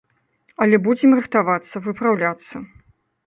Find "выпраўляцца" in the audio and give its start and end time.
1.89-2.55